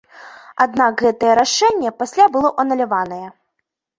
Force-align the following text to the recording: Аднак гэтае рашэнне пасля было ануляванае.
Аднак 0.63 1.03
гэтае 1.07 1.33
рашэнне 1.41 1.91
пасля 2.01 2.25
было 2.37 2.49
ануляванае. 2.63 3.23